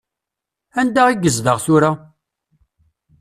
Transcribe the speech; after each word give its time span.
Anda 0.79 1.03
i 1.09 1.15
yezdeɣ 1.23 1.57
tura? 1.65 1.91